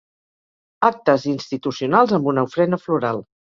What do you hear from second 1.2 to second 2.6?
institucionals amb una